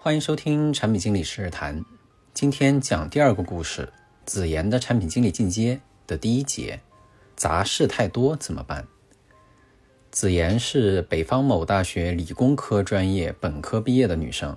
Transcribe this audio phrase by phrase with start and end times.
[0.00, 1.84] 欢迎收听产品经理日谈。
[2.32, 3.92] 今天讲第二个故事：
[4.24, 6.78] 子妍的产品经理进阶的第一节。
[7.34, 8.86] 杂事太多怎么办？
[10.12, 14.56] 子妍是北方某大学理工科专业本科毕业的女生，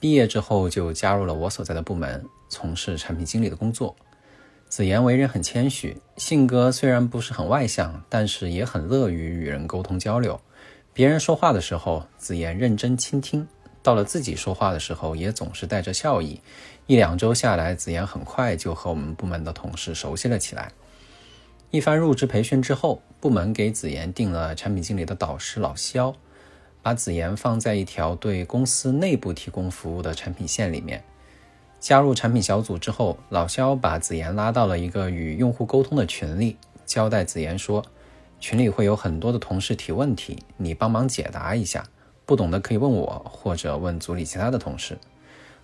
[0.00, 3.94] 毕业之后就加入了我所在的部门，从事产品经理的工作。
[4.68, 10.40] 子妍为人很谦虚，性格虽然不是很外向，但是也很乐于与人沟通交流。
[10.92, 13.46] 别人说话的时候，子妍认真倾听；
[13.82, 16.40] 到了自己说话的时候，也总是带着笑意。
[16.86, 20.70] 一两周下来，子妍很快就和我们部门的同事熟悉了起来。
[21.70, 26.14] 一番入职培训之后，部门给子妍定了产品经理的导师老肖，
[26.82, 31.02] 把子妍放在一条对公司内部提供服务的产品线里面。
[31.80, 37.84] 加入产品小组之后，老肖把子妍拉到了一个与用户沟通的群里，交代子妍说
[38.38, 41.84] ：“群里会有很多的同事提问题，你帮忙解答一下，
[42.32, 44.96] 不懂的可以问我，或者问组里其他的同事。”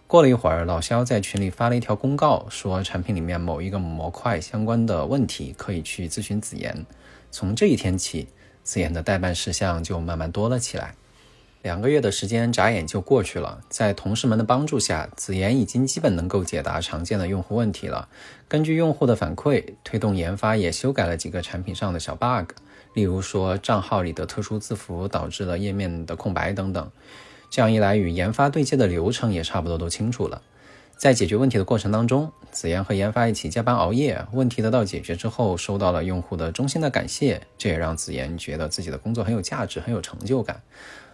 [0.06, 6.84] 过了一会儿，老肖在群里发了一条公告，说产品里面某一个模块相关的问题可以去咨询子妍。
[7.30, 8.28] 从这一天起，
[8.62, 10.94] 子妍的代办事项就慢慢多了起来。
[11.62, 18.10] 两个月的时间眨眼就过去了，在同事们的帮助下，子妍已经基本能够解答常见的用户问题了。
[18.46, 22.52] 根据用户的反馈，推动研发也修改了几个产品上的小 bug，
[22.98, 26.90] 例如说账号里的特殊字符导致了页面的空白等等。
[27.48, 30.42] 这样一来，与研发对接的流程也差不多都清楚了。
[30.96, 40.60] 在解决问题的过程当中，子妍和研发一起加班熬夜，问题得到解决之后，收到了用户的衷心的感谢，这也让子妍觉得自己的工作很有价值，很有成就感。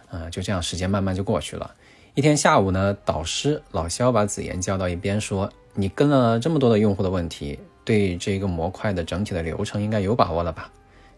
[0.09, 1.69] 啊，就这样，时间慢慢就过去了。
[2.15, 10.71] 一天下午呢，导师老肖把子妍叫到一边说：“你跟了这么多的用户的问题，对这个模块的整体的流程应该有把握了吧？”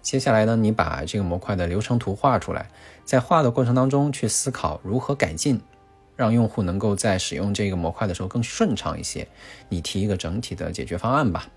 [0.08, 2.70] 接下来呢，你把这个模块的流程图画出来，
[3.04, 5.60] 在画的过程当中去思考如何改进，
[6.16, 9.28] 让用户能够在使用这个模块的时候更顺畅一些。
[9.68, 11.50] 你提一个整体的解决方案吧。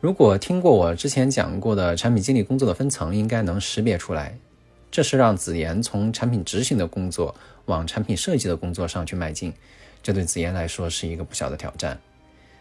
[0.00, 4.38] 如果听过我之前讲过的产品经理工作的分层，应该能识别出来，
[4.88, 9.52] 这是让子妍从产品执行的工作往产品设计的工作上去迈进。
[10.04, 11.98] 这对子妍来说是一个不小的挑战。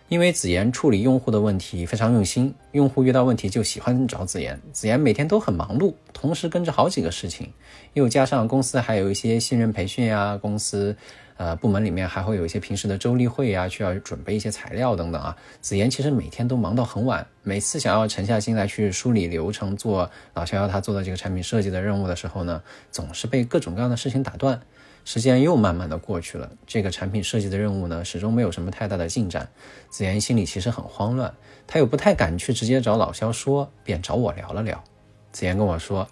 [0.07, 4.61] 因为子妍处理用户的问题非常用心，用户遇到问题就喜欢找子妍。
[4.71, 7.51] 子妍每天都很忙碌，同时跟着好几个事情，
[7.93, 10.95] 又加上公司还有一些新人培训呀，公司
[11.37, 15.35] 呃部门里面还会有一些平时的周例会呀，需要准备一些材料等等啊。
[15.59, 22.61] 子妍其实每天都忙到很晚，每次想要沉下心来去梳理流程，做老肖要他做的这个产品设计的任务的时候呢，
[22.91, 24.61] 总是被各种各样的事情打断。
[25.05, 29.47] 时间又慢慢的过去了，这个产品设计的任务呢，始终没有什么太大的进展。
[29.89, 31.31] 子妍心里其实很慌乱，
[31.67, 34.83] 她又不太敢去直接找老肖说，便找我聊了聊。
[35.31, 36.07] 子妍跟我说，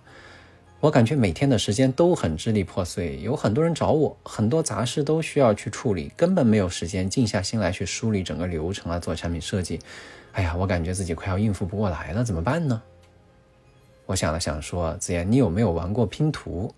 [0.79, 9.79] 我感觉每天的时间都很支离破碎，有很多人找我，很多杂事都需要去处理，根本没有时间静下心来去梳理整个流程啊，做产品设计。
[10.33, 12.79] 哎呀，我感觉自己快要应付不过来了，怎么办呢？
[14.05, 16.71] 我想了想说，子妍，你有没有玩过拼图？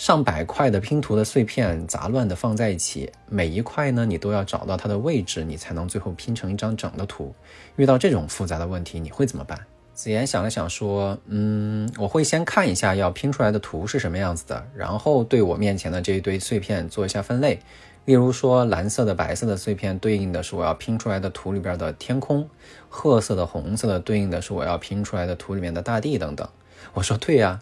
[0.00, 7.34] 上百块的拼图的碎片杂乱的放在一起，每一块呢，你都要找到它的位置，你才能最后拼成一张整的图。
[7.76, 9.60] 遇到这种复杂的问题，你会怎么办？
[9.92, 17.60] 子妍想了想说：“嗯，我会先看一下要拼出来的图是什么样子的，然后对我面前的这一堆碎片做一下分类。
[18.06, 22.44] 例如说，蓝色的、白色的碎片对应的是我要拼出来的图里边的天空；
[22.88, 26.48] 褐色的、红色的对应的是我要拼出来的图里面的大地等等。”
[26.94, 27.60] 我说：“对呀。”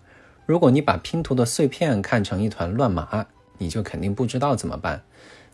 [0.48, 3.26] 如果你把拼图的碎片看成一团乱麻，
[3.58, 5.02] 你就肯定不知道怎么办。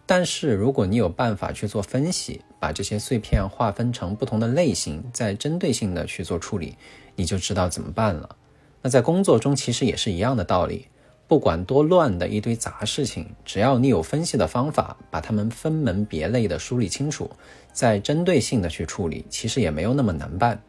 [0.07, 6.77] 但是如果你有办法去做分析，把这些碎片划分成不同的类型，再针对性的去做处理，
[7.17, 8.37] 你就知道怎么办了。
[8.83, 10.87] 那在工作中其实也是一样的道理，
[11.27, 17.29] 不管多乱的一堆杂事情，只要你有分析的方法，把它们分门别类的梳理清楚，
[17.73, 20.63] 再针对性的去处理，其实也没有那么难办。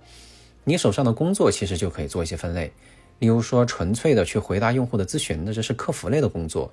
[0.64, 2.74] 你手上的工作其实就可以做一些分类。
[3.20, 6.70] 例如说，纯粹的去回答用户的咨询的，这是客服类的工作；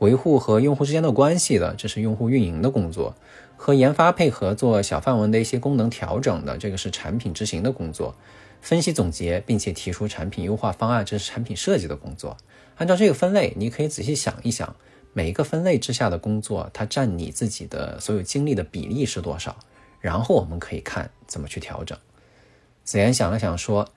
[0.00, 3.14] 维护和用户之间的关系的，这是用户运营的工作；
[3.56, 8.14] 和研发配合做小范围的一些功能调整的，这个是产品执行的工作；
[8.60, 12.36] 分析总结并且提出产品优化方案，这是产品设计的工作。
[12.76, 14.76] 按照这个分类，你可以仔细想一想，
[15.14, 19.56] 每一个分类之下的工作，它占你自己的所有精力的比例是多少？
[20.00, 21.98] 然后我们可以看怎么去调整。
[22.84, 23.88] 子妍想了想说。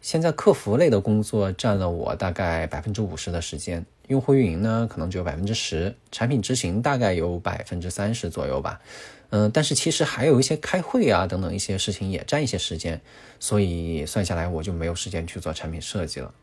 [0.00, 8.80] 现在客服类的工作占了我大概百分之五十的时间，用户运营呢可能只有百分之十，产品执行大概有百分之三十左右吧。
[9.28, 13.00] 嗯，但是其实还有一些开会啊等等一些事情也占一些时间，
[13.38, 16.34] 所以算下来我就没有时间去做产品设计了。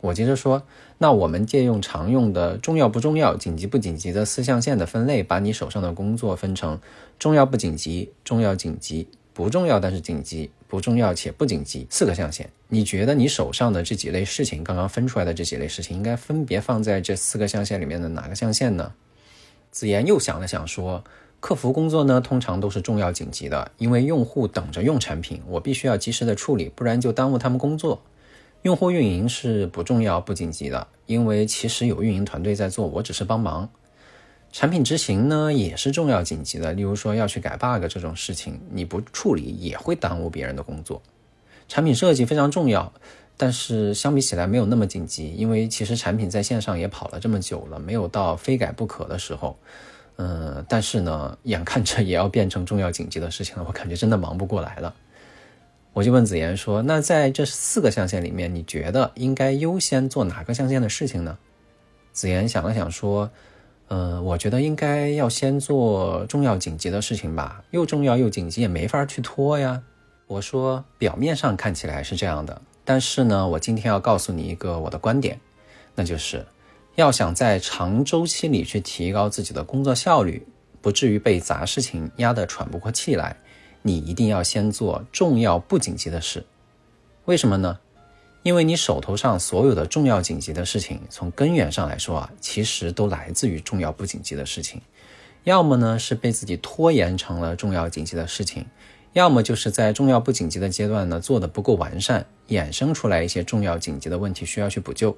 [0.00, 0.62] 我接着说，
[0.96, 6.80] 那我们借用常用的重要不重要、紧急不紧急的四象限的分类，把你手上的工作分成
[7.18, 9.06] 重要不紧急、重要紧急、
[9.40, 12.50] 不重要但是紧急、不重要且不紧急四个象限。
[12.68, 18.92] 你觉得你手上的这几类事情，刚刚分出来的这几类事情，应该分别放在这四个象限里面的哪个象限呢？
[19.70, 21.02] 子言又想了想说，
[21.40, 28.02] 客服工作呢，通常都是重要紧急的，因为用户等着用产品，我必须要及时的处理，不然就耽误他们工作。
[28.60, 33.70] 用户运营是不重要不紧急的，因为其实有运营团队在做，我只是帮忙。
[34.52, 41.00] 产品执行呢也是重要紧急的，例如说要去改 bug 这种事情，你不处理也会耽误别人的工作。
[41.68, 42.92] 产品设计非常重要，
[43.36, 49.56] 但是相比起来没有那么紧急，因为其实产品在线上也跑了这么久了，没有到非改不可的时候。
[50.16, 54.94] 嗯，但是呢，眼看着也要变成重要紧急的事情了，我感觉真的忙不过来了。
[55.92, 61.38] 我就问子妍说：“那在这四个象限里面，你觉得应该优先做哪个象限的事情呢？”
[62.12, 63.30] 子妍想了想说
[63.92, 69.82] ：“嗯，我觉得应该要先做重要紧急的事情吧，又重要又紧急，也没法去拖呀。”
[70.28, 75.40] 我说：“表面上看起来是这样的，但是呢，我今天要告诉你一个我的观点，
[75.96, 76.46] 那就是
[76.94, 80.46] 要想在长周期里去提高自己的工作效率，
[80.80, 83.36] 不至于被杂事情压得喘不过气来。”
[83.82, 86.44] 你一定要先做重要不紧急的事，
[87.24, 87.78] 为什么呢？
[88.42, 94.80] 因为你手头上所有的重要紧急的事情，从根源上来说啊，其实都来自于重要不紧急的事情。
[95.44, 98.66] 要么呢是被自己拖延成了重要紧急的事情，
[99.12, 105.16] 要么就是在重要不紧急的阶段呢做的不够完善，衍生出来一些重要紧急的问题需要去补救。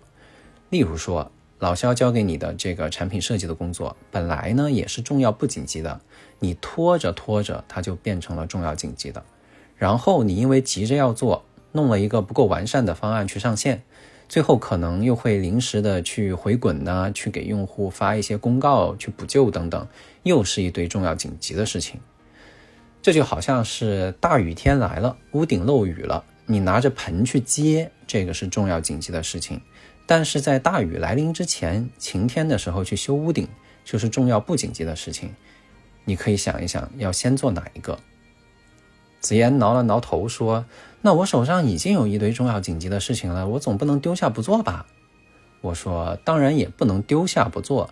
[0.71, 1.31] 例如说。
[1.59, 6.01] 老肖交给你的这个产品设计的工作，本来呢也是重要不紧急的，
[6.41, 9.23] 你拖着拖着，它就变成了重要紧急的。
[9.77, 13.83] 然后你因为急着要做，弄了一个不够完善的方案去上线，
[14.29, 19.87] 最后可能又会临时的去回滚呢，去给用户发一些公告去补救等等，
[20.23, 22.01] 又是一堆重要紧急的事情。
[23.03, 29.61] 这就好像是大雨天来了，屋顶漏雨了，你拿着盆去接，这个是重要紧急的事情。
[30.07, 33.49] 但是在大雨来临之前，晴天的时候去修屋顶，
[33.85, 35.31] 就是重要不紧急的事情。
[36.05, 37.99] 你可以想一想，要先做哪一个？
[39.23, 40.67] 子言挠了挠头说
[41.01, 44.85] ：“那我手上已经有一堆重要紧急的事情了，我总不能丢下不做吧？”
[45.63, 47.89] 我说：“当然也不能丢下不做，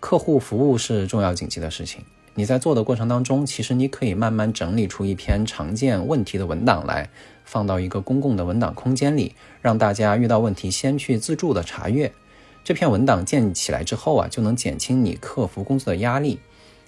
[0.00, 2.02] 客户服务是重要紧急的事情。
[2.34, 7.10] 你在做的过程当中，其实你可以慢慢整理出一篇常见问题的文档来。”
[7.42, 12.12] 放到一个公共的文档空间里，让大家遇到问题先去自助的查阅。
[12.62, 16.38] 这篇文档建起来之后啊，就能减轻你客服工作的压力。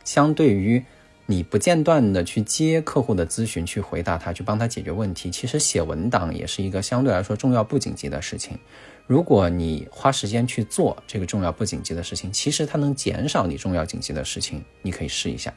[0.05, 0.84] 相对于
[1.26, 8.58] 你不间断的去接客户的咨询，去回答他，去帮他解决问题，其实写文档也是一个相对来说重要不紧急的事情。
[9.06, 14.64] 如果你花时间去做这个重要不紧急的事情，其实它能减少你重要紧急的事情。
[14.82, 15.52] 你可以试一下。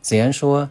[0.00, 0.70] 子言说。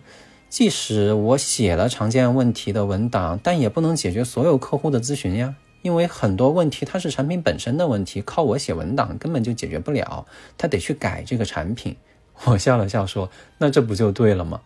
[0.50, 5.56] 即使我写了常见问题的文档，但也不能解决所有客户的咨询呀。
[5.82, 11.96] 因为很多问题它是产品本身的问题，靠我写文档根本就解决不了，他得去改这个产品。
[12.46, 14.62] 我笑了笑说：“那这不就对了吗？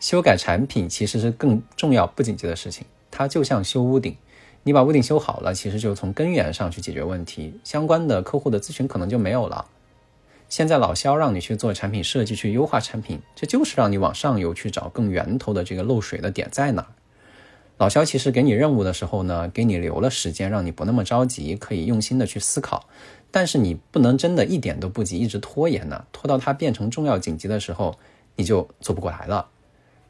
[0.00, 2.86] 修改产品其实是更重要不紧急的事情。
[3.10, 4.16] 它就像修屋顶，
[4.62, 9.66] 你把屋顶修好了，其实就从根源上去解决问题，相关的客户的咨询可能就没有了。”
[10.48, 16.88] 现在老肖让你去做产品设计，去优化产品，这就是让你往上游去找更源头的这个漏水的点在哪。
[17.78, 22.88] 老肖其实给你任务的时候呢，给你留了时间，让你不那么着急，可以用心的去思考。
[23.30, 27.96] 但是你不能真的一点都不急，一直拖延呢，拖到它变成重要紧急的时候，
[28.36, 29.48] 你就做不过来了。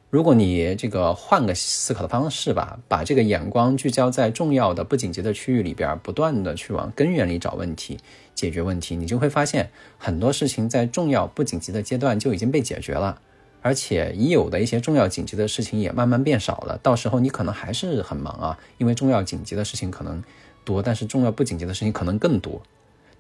[0.08, 7.96] 如果你这个换个思考的方式吧，把这个眼光聚焦在重要的不紧急的区域里边，不断的去往根源里找问题、
[8.34, 13.20] 解决问题，你就会发现很多事情在重要不紧急的阶段就已经被解决了，
[13.62, 16.76] 而且已有的一些重要紧急的事情也慢慢变少了。
[16.82, 20.20] 到时候你可能还是很忙啊，因为重要紧急的事情可能
[20.64, 22.60] 多，但是重要不紧急的事情可能更多。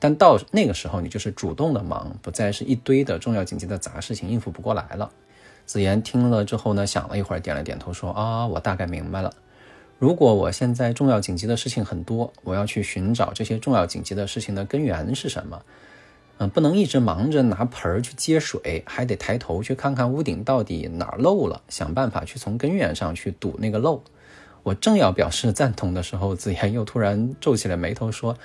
[0.00, 5.08] 但到那个时候，你就是主动的忙，不再是一堆的重要紧急的杂事情应付不过来了。
[5.66, 9.32] 子言听了之后呢，想了一会儿，点了点头，说：“啊，我大概明白了。
[9.98, 15.62] 如果我现在重要紧急的事情很多，我要去寻找这些重要紧急的事情的根源是什么？
[16.38, 24.02] 嗯，不能一直忙着拿盆儿去接水，还得抬头去看看屋顶到底哪儿漏了，想办法去从根源上去堵那个漏。
[24.62, 28.36] 我正要表示赞同的时候，子言又突然皱起了眉头，说：‘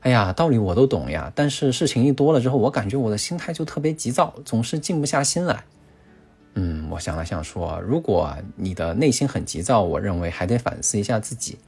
[0.00, 5.64] 哎呀，道理我都懂呀，但是事情一多了之后，我感觉我的心态就特别急躁，总是静不下心来。’”
[6.54, 11.58] 嗯，我想了想说，如果你的内心很急躁，我认为还得反思一下自己，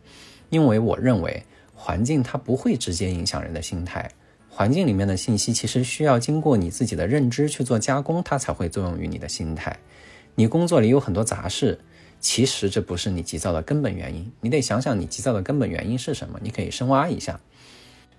[0.48, 1.42] 因为我认为
[1.74, 4.10] 环境它不会直接影响人的心态，
[4.48, 9.78] 环境里面的信息其实需要经过你自己的认知去做加工，它才会作用于你的心态。
[10.34, 11.78] 你工作里有很多杂事，
[12.20, 14.30] 其实这不是你急躁的根本原因。
[14.40, 17.38] 你得想想你急躁的根本原因是什么，你可以深挖一下。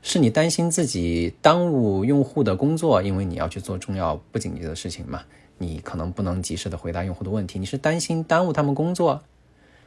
[0.03, 5.21] 是你担心自己耽误用户的工作，因为你要去做重要不紧急的事情嘛？
[5.59, 9.21] 你可能不能及时的回答用户的问题，你是担心耽误他们工作，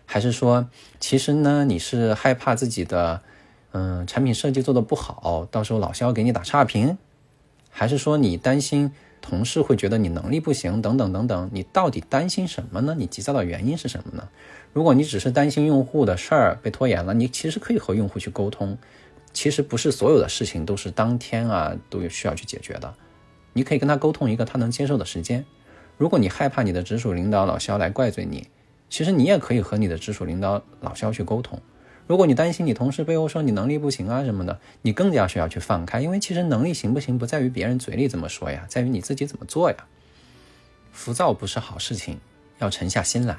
[0.06, 0.68] 还是说
[1.00, 3.22] 其实呢你是害怕自己的
[3.72, 6.96] 嗯产品设计做的不好，到时候老肖给你打差评，
[7.68, 11.50] 还是说你担心同事会觉得你能力不行等等等等？
[11.52, 12.94] 你到底担心什么呢？
[12.96, 14.28] 你急躁的原因是什么呢？
[14.72, 18.78] 如果你只是担心用户的事儿被拖延了，你其实可以和用户去沟通。
[19.34, 22.94] 其实不是所有的事情都是当天啊都有需要去解决的，
[23.52, 25.44] 你可以跟他沟通一个他能接受的时间。
[25.98, 28.48] 如果你害怕你的直属领导老肖来怪罪你，
[28.88, 31.60] 其实你也可以和你的直属领导老肖去沟通。
[32.06, 39.76] 如果你担心你同事背后说你能力不行啊什么的，你更加需要去放开，因为其实能力行不行不在于别人嘴里怎么说呀，在于你自己怎么做呀。
[40.92, 42.20] 浮躁不是好事情，
[42.58, 43.38] 要沉下心来。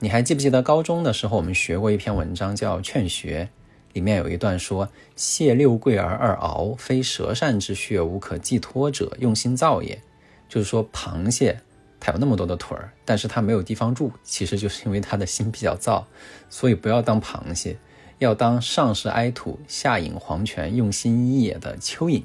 [0.00, 3.50] 你还记不记得高中的时候我们学过一篇文章叫《劝学》？
[3.92, 10.00] 里面有一段说：“蟹六贵而二螯，非舌善之穴无可寄托者，用心造也。”
[10.48, 11.60] 就是说，螃蟹
[12.00, 16.06] 它有那么多的腿儿，但是它没有地方住，其实就是因为它的心比较躁。
[16.48, 17.76] 所以不要当螃蟹，
[18.18, 22.22] 要当上是埃土，下引黄泉，用心一也的蚯蚓。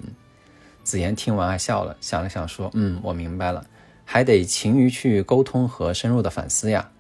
[0.83, 3.65] 子言听完还笑了，想了想说：“嗯，我明白了，
[4.05, 6.91] 还得勤于去沟通和深入的反思呀。”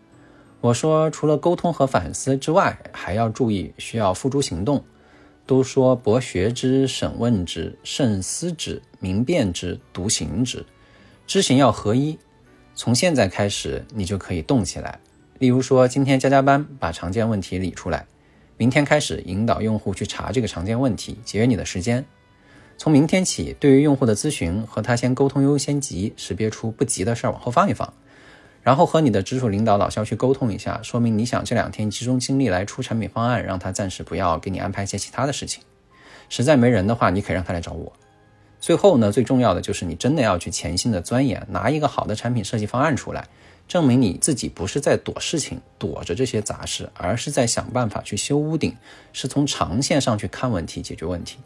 [0.63, 4.81] 我说，除了沟通和反思之外，还要注意需要付诸行动。
[5.45, 10.65] 都说博学之、审问之、慎思之、明辨之、笃行之，
[11.27, 12.17] 知行要合一。
[12.75, 14.97] 从现在开始，你就可以动起来。
[15.37, 18.07] 例如说，今天加加班把常见问题理出来，
[18.55, 22.05] 明天开始引导用户去查这个常见问题，节约你的时间。
[22.77, 27.93] 从明天起，对于用户的咨询，和他先沟通优先级，识别出不急的事儿往后放一放。
[28.63, 35.61] 然后和你的直属领导老肖去沟通一下，说明你想这两天集中精力来出产品方案，让他暂时不要给你安排一些其他的事情。
[36.29, 37.91] 实在没人的话，你可以让他来找我。
[38.59, 43.27] 最后呢，最重要的就是你真的要去潜心的钻研，拿一个好的产品设计方案出来，
[43.67, 48.77] 证明你自己不是在躲事情，躲着这些杂事，而是在想办法去修屋顶，
[49.11, 51.39] 是从长线上去看问题、解决问题。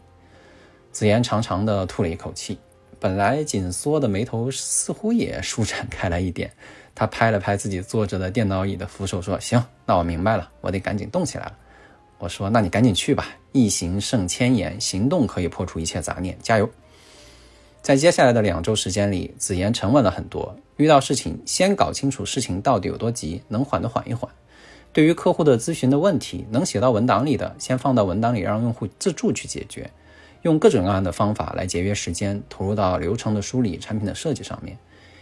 [0.91, 2.59] 子言长长的吐了一口气，
[2.99, 6.51] 本来紧缩的眉头似乎也舒展开来一点。
[6.95, 11.53] 他拍了拍自己坐着的电脑椅的扶手，说：“行，那我明白了，我得赶紧动起来了。”
[12.17, 16.67] 我说：“那你赶紧去吧，一行胜千言，行动可以破除一切杂念，加油！”
[17.83, 20.57] 在接下来的两周时间里，子言沉稳了很多。
[20.77, 24.29] 遇到事情，先搞清楚事情到底有多急，能缓的缓一缓。
[24.91, 29.91] 对于客户的咨询的问题，能写到文档里的，先放到文档里，让用户自助去解决。
[30.41, 34.77] 用各种各样的方法来节约时间，投入到流程的梳理、产品的设计上面。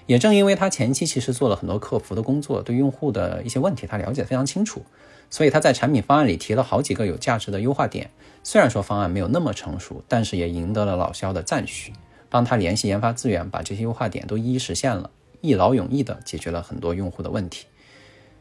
[0.05, 4.83] 也正因为他前期其实做了很多客服的工作，对用户的一些问题他了解非常清楚，
[5.31, 8.11] 所以他在产品方案里提了好几个有价值的优化点。
[8.43, 11.91] 虽然说方案没有那么成熟，但是也赢得了老肖的赞许，
[12.29, 15.09] 帮他联系研发资源，把这些优化点都一一实现了，
[15.41, 17.65] 一劳永逸的解决了很多用户的问题。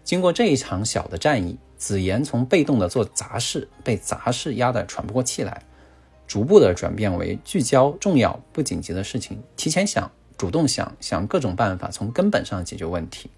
[0.02, 5.62] 经过这一场小的战役，子言从被动的做杂事，被杂事压得喘不过气来，
[6.26, 10.10] 逐步的转变为聚焦重要不紧急的事情，提前想。
[10.36, 13.30] 主动想想各种办法，从根本上解决问题。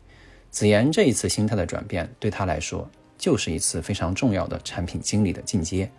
[0.50, 2.88] 子言这一次心态的转变，对他来说
[3.19, 5.90] 就是一次非常重要的产品经理的进阶。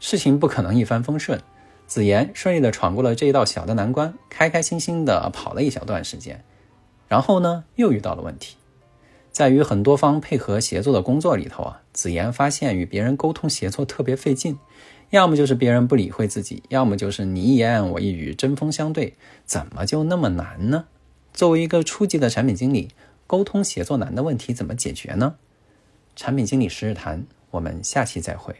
[0.00, 1.38] 事情不可能一帆风顺，
[1.86, 6.42] 子言顺利的闯过了这一道小的难关，开开心心的跑了一小段时间。
[7.06, 8.56] 然后呢，又遇到了问题，
[9.30, 14.58] 在与很多方配合协作的工作里头啊，子言发现与别人沟通协作特别费劲。
[15.12, 19.12] 要么就是别人不理会自己，要么就是你一言我一语针锋相对，
[19.44, 20.86] 怎么就那么难呢？
[21.34, 22.88] 作为一个初级的产品经理，
[23.26, 25.34] 沟通协作难的问题怎么解决呢？
[26.16, 28.56] 产品经理十日谈，我们下期再会。